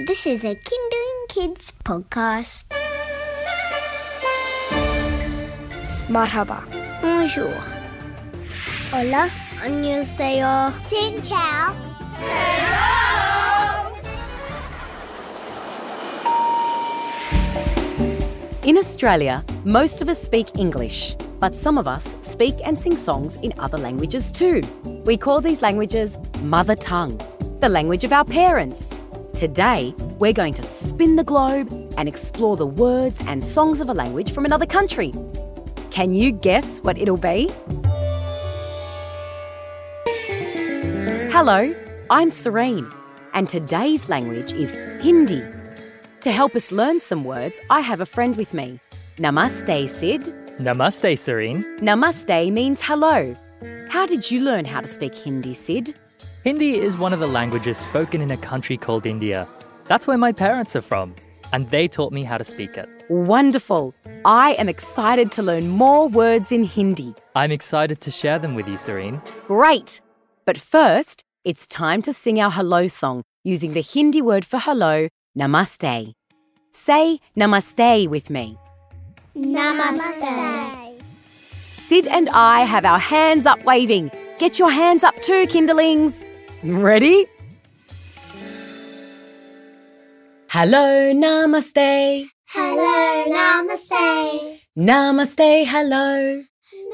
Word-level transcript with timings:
This 0.00 0.26
is 0.26 0.42
a 0.42 0.54
Kinderling 0.54 1.28
Kids 1.28 1.70
podcast. 1.84 2.64
Marhaba. 6.08 6.64
Bonjour. 7.02 7.52
Hola. 8.90 9.28
Annyeonghaseyo, 9.60 10.72
Xin 10.88 11.20
chào. 11.20 11.74
Hello. 12.16 13.92
In 18.64 18.78
Australia, 18.78 19.44
most 19.64 20.00
of 20.00 20.08
us 20.08 20.22
speak 20.22 20.56
English, 20.56 21.16
but 21.38 21.54
some 21.54 21.76
of 21.76 21.86
us 21.86 22.16
speak 22.22 22.54
and 22.64 22.78
sing 22.78 22.96
songs 22.96 23.36
in 23.42 23.52
other 23.58 23.76
languages 23.76 24.32
too. 24.32 24.62
We 25.04 25.18
call 25.18 25.42
these 25.42 25.60
languages 25.60 26.16
mother 26.40 26.76
tongue, 26.76 27.20
the 27.60 27.68
language 27.68 28.04
of 28.04 28.12
our 28.14 28.24
parents 28.24 28.91
Today, 29.42 29.92
we're 30.20 30.32
going 30.32 30.54
to 30.54 30.62
spin 30.62 31.16
the 31.16 31.24
globe 31.24 31.68
and 31.98 32.08
explore 32.08 32.56
the 32.56 32.64
words 32.64 33.20
and 33.26 33.42
songs 33.42 33.80
of 33.80 33.88
a 33.88 33.92
language 33.92 34.30
from 34.30 34.44
another 34.44 34.66
country. 34.66 35.12
Can 35.90 36.14
you 36.14 36.30
guess 36.30 36.78
what 36.82 36.96
it'll 36.96 37.16
be? 37.16 37.50
Hello, 41.32 41.74
I'm 42.08 42.30
Serene, 42.30 42.88
and 43.34 43.48
today's 43.48 44.08
language 44.08 44.52
is 44.52 44.70
Hindi. 45.02 45.42
To 46.20 46.30
help 46.30 46.54
us 46.54 46.70
learn 46.70 47.00
some 47.00 47.24
words, 47.24 47.56
I 47.68 47.80
have 47.80 48.00
a 48.00 48.06
friend 48.06 48.36
with 48.36 48.54
me. 48.54 48.78
Namaste, 49.16 49.88
Sid. 49.88 50.32
Namaste, 50.60 51.18
Serene. 51.18 51.64
Namaste 51.80 52.52
means 52.52 52.78
hello. 52.80 53.34
How 53.88 54.06
did 54.06 54.30
you 54.30 54.40
learn 54.40 54.64
how 54.66 54.82
to 54.82 54.86
speak 54.86 55.16
Hindi, 55.16 55.54
Sid? 55.54 55.96
Hindi 56.44 56.80
is 56.80 56.96
one 56.96 57.12
of 57.12 57.20
the 57.20 57.28
languages 57.28 57.78
spoken 57.78 58.20
in 58.20 58.32
a 58.32 58.36
country 58.36 58.76
called 58.76 59.06
India. 59.06 59.46
That's 59.86 60.08
where 60.08 60.18
my 60.18 60.32
parents 60.32 60.74
are 60.74 60.80
from, 60.80 61.14
and 61.52 61.70
they 61.70 61.86
taught 61.86 62.12
me 62.12 62.24
how 62.24 62.36
to 62.36 62.42
speak 62.42 62.76
it. 62.76 62.88
Wonderful. 63.08 63.94
I 64.24 64.54
am 64.54 64.68
excited 64.68 65.30
to 65.32 65.42
learn 65.42 65.68
more 65.68 66.08
words 66.08 66.50
in 66.50 66.64
Hindi. 66.64 67.14
I'm 67.36 67.52
excited 67.52 68.00
to 68.00 68.10
share 68.10 68.40
them 68.40 68.56
with 68.56 68.66
you, 68.66 68.76
Serene. 68.76 69.22
Great. 69.46 70.00
But 70.44 70.58
first, 70.58 71.22
it's 71.44 71.68
time 71.68 72.02
to 72.02 72.12
sing 72.12 72.40
our 72.40 72.50
hello 72.50 72.88
song 72.88 73.22
using 73.44 73.74
the 73.74 73.80
Hindi 73.80 74.20
word 74.20 74.44
for 74.44 74.58
hello, 74.58 75.06
namaste. 75.38 76.12
Say 76.72 77.20
namaste 77.36 78.08
with 78.08 78.30
me. 78.30 78.58
Namaste. 79.36 81.00
Sid 81.76 82.08
and 82.08 82.28
I 82.30 82.62
have 82.62 82.84
our 82.84 82.98
hands 82.98 83.46
up 83.46 83.62
waving. 83.64 84.10
Get 84.38 84.58
your 84.58 84.70
hands 84.70 85.04
up 85.04 85.14
too, 85.22 85.46
Kinderlings. 85.46 86.21
Ready? 86.64 87.26
Hello, 90.48 91.12
namaste. 91.12 92.28
Hello, 92.46 93.24
namaste. 93.26 94.60
Namaste, 94.78 95.66
hello. 95.66 96.42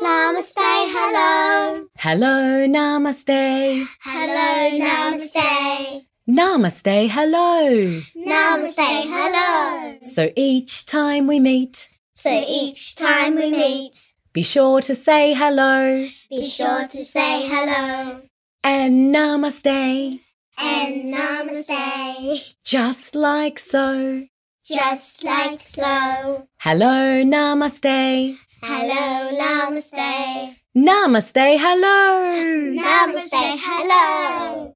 Namaste, 0.02 0.70
hello. 0.94 1.86
Hello, 1.98 2.66
namaste. 2.66 3.86
Hello, 4.00 4.78
namaste. 4.78 6.06
Namaste, 6.26 7.08
hello. 7.10 8.00
Namaste, 8.16 9.02
hello. 9.04 9.98
So 10.02 10.30
each 10.34 10.86
time 10.86 11.26
we 11.26 11.40
meet, 11.40 11.88
So 12.14 12.30
each 12.48 12.96
time 12.96 13.36
we 13.36 13.50
meet, 13.50 13.92
be 14.32 14.42
sure 14.42 14.80
to 14.80 14.94
say 14.94 15.34
hello 15.34 16.08
be 16.30 16.44
sure 16.44 16.86
to 16.88 17.04
say 17.04 17.46
hello 17.48 18.20
and 18.64 19.14
namaste, 19.14 20.20
and 20.58 21.04
namaste. 21.06 22.54
just 22.64 23.14
like 23.14 23.58
so. 23.58 24.24
Just 24.64 25.24
like 25.24 25.58
so. 25.60 26.46
Hello, 26.60 27.22
namaste. 27.24 28.36
Hello, 28.62 29.30
namaste. 29.38 30.56
Namaste, 30.76 31.58
hello. 31.58 32.76
Namaste, 32.76 33.56
hello. 33.58 34.74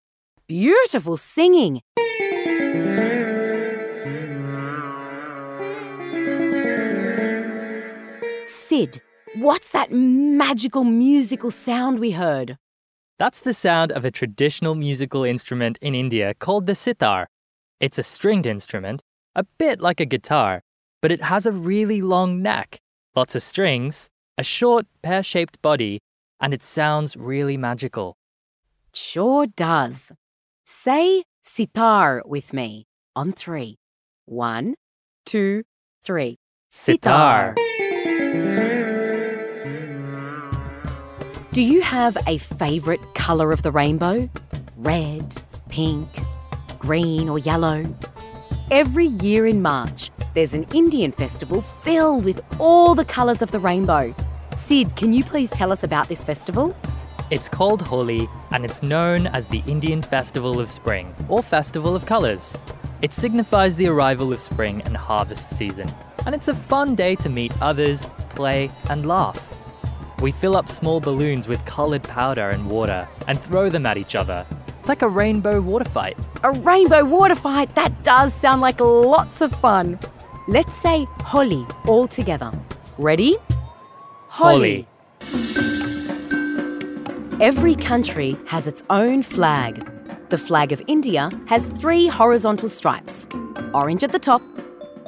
Beautiful 0.49 1.17
singing. 1.17 1.81
Sid, 8.47 9.03
what's 9.37 9.71
that 9.71 9.93
magical 9.93 10.85
musical 10.85 11.51
sound 11.51 11.99
we 11.99 12.13
heard? 12.13 12.57
That's 13.19 13.41
the 13.41 13.55
sound 13.55 13.93
of 13.93 14.05
a 14.05 14.11
traditional 14.11 14.75
musical 14.75 15.25
instrument 15.25 15.79
in 15.81 15.95
India 15.95 16.35
called 16.35 16.67
the 16.67 16.75
sitar. 16.75 17.29
It's 17.81 17.99
a 17.99 18.03
stringed 18.03 18.47
instrument, 18.47 19.03
a 19.35 19.45
bit 19.59 19.81
like 19.81 20.01
a 20.01 20.07
guitar, 20.07 20.63
but 21.01 21.13
it 21.13 21.23
has 21.23 21.47
a 21.47 21.53
really 21.53 22.01
long 22.01 22.43
neck, 22.43 22.79
lots 23.15 23.35
of 23.35 23.43
strings, 23.43 24.09
a 24.39 24.43
short 24.43 24.87
pear 25.03 25.23
shaped 25.23 25.61
body, 25.63 26.01
and 26.41 26.55
it 26.55 26.63
sounds 26.63 27.17
really 27.17 27.57
magical. 27.57 28.17
Sure 28.95 29.47
does. 29.47 30.13
Say 30.67 31.25
sitar 31.45 32.23
with 32.25 32.53
me 32.53 32.87
on 33.15 33.33
three. 33.33 33.77
One, 34.27 34.75
two, 35.25 35.63
three. 36.03 36.39
Sitar. 36.71 37.55
Do 41.53 41.61
you 41.61 41.83
have 41.83 42.17
a 42.27 42.39
favourite 42.39 43.03
colour 43.15 43.53
of 43.53 43.61
the 43.61 43.71
rainbow? 43.71 44.27
Red, 44.79 45.37
pink, 45.69 46.09
green, 46.79 47.29
or 47.29 47.39
yellow? 47.39 47.85
Every 48.71 49.09
year 49.09 49.47
in 49.47 49.61
March, 49.61 50.11
there's 50.33 50.55
an 50.55 50.65
Indian 50.73 51.13
festival 51.13 51.61
filled 51.61 52.25
with 52.25 52.41
all 52.59 52.95
the 52.95 53.05
colours 53.05 53.43
of 53.43 53.51
the 53.51 53.59
rainbow. 53.59 54.15
Sid, 54.57 54.97
can 54.97 55.13
you 55.13 55.23
please 55.23 55.51
tell 55.51 55.71
us 55.71 55.85
about 55.85 56.09
this 56.09 56.25
festival? 56.25 56.75
It's 57.31 57.51
called 57.51 57.83
Holi 57.83 58.31
and 58.51 58.65
it's 58.65 58.83
known 58.83 59.27
as 59.27 59.47
the 59.47 59.63
Indian 59.67 60.01
Festival 60.01 60.59
of 60.59 60.71
Spring 60.71 61.15
or 61.29 61.43
Festival 61.43 61.95
of 61.95 62.07
Colours. 62.07 62.57
It 63.03 63.13
signifies 63.13 63.77
the 63.77 63.89
arrival 63.89 64.33
of 64.33 64.41
spring 64.41 64.81
and 64.87 64.97
harvest 64.97 65.51
season, 65.51 65.93
and 66.25 66.35
it's 66.35 66.49
a 66.49 66.55
fun 66.55 66.95
day 66.95 67.15
to 67.17 67.29
meet 67.29 67.53
others, 67.61 68.07
play, 68.31 68.71
and 68.89 69.05
laugh. 69.05 69.52
We 70.23 70.31
fill 70.31 70.57
up 70.57 70.69
small 70.69 71.01
balloons 71.01 71.49
with 71.49 71.65
coloured 71.65 72.05
powder 72.05 72.51
and 72.51 72.71
water 72.71 73.09
and 73.27 73.41
throw 73.41 73.69
them 73.69 73.85
at 73.85 73.97
each 73.97 74.15
other. 74.15 74.47
It's 74.79 74.89
like 74.89 75.03
a 75.03 75.09
rainbow 75.09 75.61
water 75.61 75.85
fight. 75.85 76.17
A 76.45 76.53
rainbow 76.53 77.05
water 77.05 77.35
fight, 77.35 77.75
that 77.75 78.05
does 78.05 78.33
sound 78.33 78.61
like 78.61 78.79
lots 78.81 79.41
of 79.41 79.53
fun. 79.53 79.99
Let's 80.47 80.73
say 80.75 81.07
Holi 81.23 81.67
all 81.89 82.07
together. 82.07 82.53
Ready? 82.99 83.37
Holi. 84.29 84.87
Every 87.41 87.75
country 87.75 88.37
has 88.47 88.69
its 88.69 88.85
own 88.91 89.25
flag. 89.25 89.85
The 90.29 90.39
flag 90.39 90.71
of 90.71 90.81
India 90.87 91.31
has 91.47 91.67
three 91.71 92.07
horizontal 92.07 92.69
stripes 92.69 93.27
orange 93.75 94.05
at 94.05 94.13
the 94.13 94.21
top, 94.21 94.43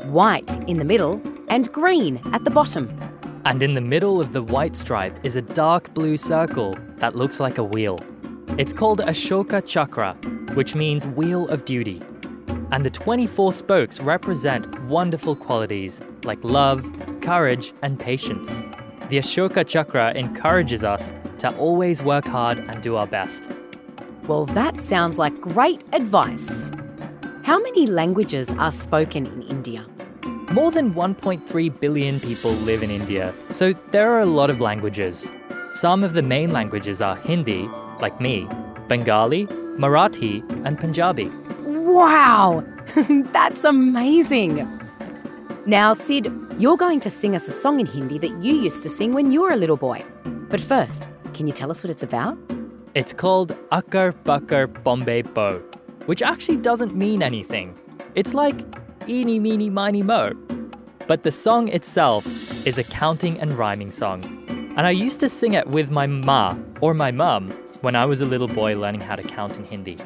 white 0.07 0.51
in 0.69 0.79
the 0.79 0.85
middle, 0.85 1.23
and 1.49 1.71
green 1.73 2.21
at 2.33 2.43
the 2.43 2.51
bottom. 2.51 2.89
And 3.47 3.63
in 3.63 3.75
the 3.75 3.81
middle 3.83 4.23
of 4.23 4.33
the 4.33 4.43
white 4.43 4.75
stripe 4.75 5.19
is 5.23 5.37
a 5.37 5.43
dark 5.43 5.93
blue 5.93 6.17
circle 6.17 6.79
that 6.97 7.15
looks 7.15 7.41
like 7.41 7.59
a 7.59 7.63
wheel. 7.63 8.01
It's 8.57 8.73
called 8.73 9.01
Ashoka 9.01 9.65
Chakra, 9.67 10.15
which 10.55 10.75
means 10.75 11.07
wheel 11.09 11.47
of 11.49 11.67
duty. 11.67 12.01
And 12.73 12.87
the 12.87 12.91
24 12.91 13.53
spokes 13.53 14.01
represent 14.01 14.83
wonderful 14.85 15.37
qualities 15.37 16.01
like 16.25 16.43
love, 16.43 16.91
courage, 17.21 17.75
and 17.83 18.01
patience. 18.01 18.63
The 19.11 19.19
Ashoka 19.19 19.67
Chakra 19.67 20.15
encourages 20.15 20.83
us 20.83 21.13
to 21.39 21.55
always 21.59 22.03
work 22.03 22.25
hard 22.25 22.57
and 22.57 22.83
do 22.83 22.97
our 22.97 23.07
best. 23.07 23.51
Well, 24.27 24.47
that 24.47 24.81
sounds 24.81 25.19
like 25.19 25.39
great 25.43 25.85
advice. 25.93 26.49
How 27.43 27.61
many 27.61 27.87
languages 27.87 28.49
are 28.59 28.73
spoken 28.73 29.27
in 29.27 29.43
India? 29.43 29.87
More 30.55 30.71
than 30.71 30.95
1.3 30.95 31.81
billion 31.81 32.21
people 32.21 32.53
live 32.53 32.85
in 32.85 32.91
India, 32.93 33.35
so 33.51 33.73
there 33.91 34.13
are 34.13 34.21
a 34.21 34.25
lot 34.25 34.51
of 34.51 34.61
languages. 34.61 35.33
Some 35.73 36.05
of 36.05 36.13
the 36.13 36.23
main 36.23 36.53
languages 36.53 37.03
are 37.03 37.17
Hindi, 37.17 37.69
like 38.01 38.21
me, 38.21 38.47
Bengali, 38.87 39.47
Marathi, 39.83 40.49
and 40.65 40.79
Punjabi. 40.79 41.29
Wow! 41.65 42.65
That's 43.33 43.65
amazing! 43.65 44.63
Now, 45.67 45.93
Sid, 45.93 46.33
you're 46.57 46.77
going 46.77 47.01
to 47.01 47.11
sing 47.11 47.35
us 47.35 47.49
a 47.49 47.51
song 47.51 47.81
in 47.81 47.87
Hindi 47.87 48.19
that 48.19 48.41
you 48.41 48.55
used 48.55 48.85
to 48.85 48.89
sing 48.89 49.13
when 49.13 49.33
you 49.33 49.41
were 49.41 49.51
a 49.51 49.57
little 49.57 49.77
boy. 49.77 50.05
But 50.25 50.61
first, 50.61 51.09
can 51.33 51.49
you 51.49 51.53
tell 51.53 51.73
us 51.73 51.83
what 51.83 51.91
it's 51.91 52.05
about? 52.05 52.39
It's 52.95 53.13
called 53.13 53.57
Akar 53.73 54.13
Bakkar 54.23 54.73
Bombay 54.85 55.23
Bo, 55.23 55.61
which 56.07 56.23
actually 56.23 56.59
doesn't 56.59 56.95
mean 56.95 57.25
anything. 57.25 57.77
It's 58.15 58.35
like 58.35 58.61
eeny 59.09 59.41
meeny 59.41 59.69
miny 59.69 60.05
mo. 60.05 60.44
But 61.07 61.23
the 61.23 61.33
song 61.33 61.69
itself 61.69 62.27
is 62.67 62.79
a 62.79 62.85
counting 62.85 63.39
and 63.39 63.59
rhyming 63.59 63.91
song. 63.91 64.25
And 64.77 64.87
I 64.87 64.91
used 64.91 65.21
to 65.21 65.29
sing 65.29 65.55
it 65.55 65.67
with 65.69 65.91
my 65.91 66.07
ma 66.07 66.57
or 66.81 66.95
my 66.95 67.11
mum 67.11 67.51
when 67.83 67.95
I 67.95 68.07
was 68.07 68.21
a 68.21 68.25
little 68.25 68.49
boy 68.49 68.77
learning 68.77 69.03
how 69.03 69.17
to 69.17 69.23
count 69.23 69.57
in 69.57 69.65
Hindi. 69.65 69.99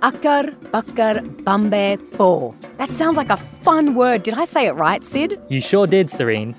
Akar 0.00 0.54
bakar 0.70 1.20
bambe 1.44 1.98
bo. 2.16 2.54
That 2.78 2.90
sounds 2.92 3.16
like 3.16 3.30
a 3.30 3.36
fun 3.36 3.94
word. 3.94 4.22
Did 4.22 4.34
I 4.34 4.44
say 4.44 4.66
it 4.66 4.72
right, 4.72 5.04
Sid? 5.04 5.40
You 5.48 5.60
sure 5.60 5.86
did, 5.86 6.10
Serene. 6.10 6.54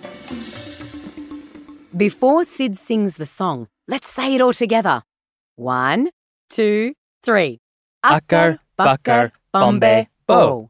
Before 1.95 2.43
Sid 2.43 2.77
sings 2.77 3.15
the 3.15 3.25
song, 3.25 3.67
let's 3.87 4.07
say 4.07 4.35
it 4.35 4.41
all 4.41 4.53
together. 4.53 5.03
One, 5.55 6.11
two, 6.49 6.93
three. 7.23 7.59
Akar, 8.05 8.59
bakar, 8.77 9.31
bombe, 9.53 10.07
bo. 10.27 10.69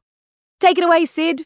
Take 0.59 0.77
it 0.77 0.83
away, 0.83 1.05
Sid. 1.05 1.45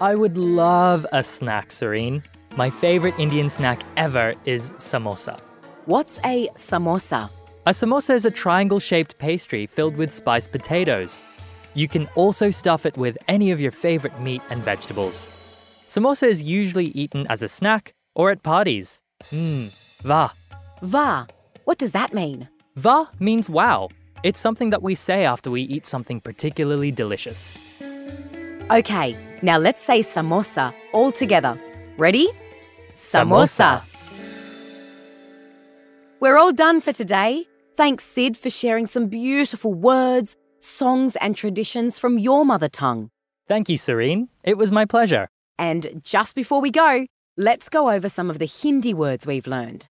I 0.00 0.14
would 0.14 0.38
love 0.38 1.04
a 1.12 1.24
snack, 1.24 1.72
Serene. 1.72 2.22
My 2.56 2.70
favorite 2.70 3.18
Indian 3.18 3.48
snack 3.48 3.82
ever 3.96 4.34
is 4.44 4.70
samosa. 4.72 5.40
What's 5.86 6.20
a 6.24 6.48
samosa? 6.54 7.30
A 7.66 7.70
samosa 7.70 8.14
is 8.14 8.24
a 8.24 8.30
triangle 8.30 8.78
shaped 8.78 9.18
pastry 9.18 9.66
filled 9.66 9.96
with 9.96 10.12
spiced 10.12 10.52
potatoes. 10.52 11.24
You 11.74 11.88
can 11.88 12.08
also 12.14 12.50
stuff 12.52 12.86
it 12.86 12.96
with 12.96 13.18
any 13.26 13.50
of 13.50 13.60
your 13.60 13.72
favorite 13.72 14.20
meat 14.20 14.40
and 14.50 14.62
vegetables. 14.62 15.30
Samosa 15.88 16.28
is 16.28 16.42
usually 16.42 16.86
eaten 16.86 17.26
as 17.28 17.42
a 17.42 17.48
snack 17.48 17.92
or 18.14 18.30
at 18.30 18.44
parties. 18.44 19.02
Mmm, 19.24 19.74
va. 20.02 20.32
Va. 20.80 21.26
What 21.64 21.78
does 21.78 21.90
that 21.90 22.14
mean? 22.14 22.48
Va 22.76 23.10
means 23.18 23.50
wow. 23.50 23.88
It's 24.22 24.38
something 24.38 24.70
that 24.70 24.82
we 24.82 24.94
say 24.94 25.24
after 25.24 25.50
we 25.50 25.62
eat 25.62 25.86
something 25.86 26.20
particularly 26.20 26.92
delicious. 26.92 27.58
Okay, 28.70 29.16
now 29.40 29.56
let's 29.56 29.80
say 29.80 30.02
samosa 30.02 30.74
all 30.92 31.10
together. 31.10 31.58
Ready? 31.96 32.28
Samosa. 32.94 33.82
We're 36.20 36.36
all 36.36 36.52
done 36.52 36.82
for 36.82 36.92
today. 36.92 37.46
Thanks, 37.76 38.04
Sid, 38.04 38.36
for 38.36 38.50
sharing 38.50 38.86
some 38.86 39.06
beautiful 39.06 39.72
words, 39.72 40.36
songs, 40.60 41.16
and 41.16 41.34
traditions 41.34 41.98
from 41.98 42.18
your 42.18 42.44
mother 42.44 42.68
tongue. 42.68 43.08
Thank 43.46 43.70
you, 43.70 43.78
Serene. 43.78 44.28
It 44.44 44.58
was 44.58 44.70
my 44.70 44.84
pleasure. 44.84 45.28
And 45.58 46.02
just 46.04 46.34
before 46.34 46.60
we 46.60 46.70
go, 46.70 47.06
let's 47.38 47.70
go 47.70 47.90
over 47.90 48.10
some 48.10 48.28
of 48.28 48.38
the 48.38 48.44
Hindi 48.44 48.92
words 48.92 49.26
we've 49.26 49.46
learned. 49.46 49.86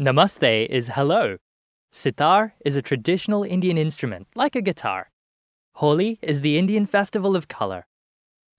Namaste 0.00 0.66
is 0.68 0.88
hello. 0.88 1.36
Sitar 1.92 2.54
is 2.64 2.74
a 2.76 2.82
traditional 2.82 3.44
Indian 3.44 3.78
instrument, 3.78 4.26
like 4.34 4.56
a 4.56 4.60
guitar. 4.60 5.08
Holi 5.80 6.18
is 6.22 6.40
the 6.40 6.56
Indian 6.56 6.86
festival 6.86 7.36
of 7.36 7.48
color. 7.48 7.86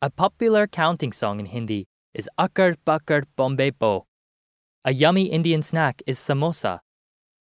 A 0.04 0.10
popular 0.12 0.68
counting 0.68 1.12
song 1.12 1.40
in 1.40 1.48
Hindi 1.48 1.88
is 2.14 2.30
Akar 2.38 2.75
Bakar 2.86 3.24
Bombe 3.36 3.72
Bo. 3.80 4.06
A 4.86 4.94
yummy 4.94 5.24
Indian 5.24 5.64
snack 5.64 6.04
is 6.06 6.19
samosa. 6.19 6.81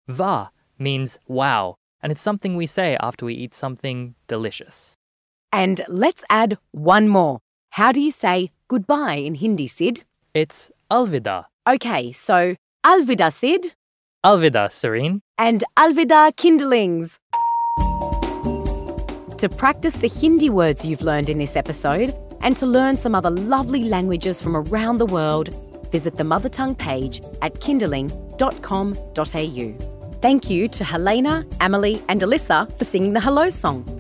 Va 0.09 0.51
means 0.79 1.19
wow, 1.29 1.75
and 2.01 2.11
it's 2.11 2.23
something 2.23 2.57
we 2.57 2.67
say 2.67 2.97
after 3.03 3.27
we 3.27 3.35
eat 3.35 3.53
something 3.53 4.15
delicious. 4.29 4.95
And 5.53 5.85
let's 5.89 6.25
add 6.31 6.57
one 6.71 7.07
more. 7.11 7.41
How 7.73 7.93
do 7.93 8.01
you 8.01 8.13
say 8.13 8.53
goodbye 8.69 9.17
in 9.17 9.35
Hindi, 9.35 9.69
Sid? 9.69 10.05
It's 10.33 10.71
Alvida. 10.91 11.45
Okay, 11.69 12.13
so 12.13 12.57
Alvida, 12.83 13.31
Sid, 13.31 13.75
Alvida, 14.25 14.73
Serene. 14.73 15.21
and 15.39 15.63
Alvida 15.77 16.33
Kinderlings. 16.35 17.19
To 19.39 19.49
practice 19.51 19.95
the 19.95 20.09
Hindi 20.09 20.49
words 20.49 20.85
you've 20.85 21.03
learned 21.03 21.29
in 21.29 21.39
this 21.39 21.57
episode 21.57 22.15
and 22.41 22.57
to 22.57 22.65
learn 22.65 22.97
some 22.97 23.15
other 23.15 23.29
lovely 23.29 23.85
languages 23.85 24.41
from 24.41 24.57
around 24.57 24.97
the 24.97 25.07
world, 25.07 25.55
visit 25.93 26.17
the 26.17 26.25
Mother 26.25 26.49
Tongue 26.49 26.75
page 26.75 27.21
at 27.43 27.53
kinderling.com.au. 27.55 30.21
Thank 30.23 30.51
you 30.51 30.69
to 30.69 30.85
Helena, 30.85 31.47
Emily, 31.61 32.03
and 32.09 32.23
Alyssa 32.23 32.79
for 32.79 32.85
singing 32.87 33.13
the 33.13 33.21
Hello 33.21 33.51
song. 33.51 33.96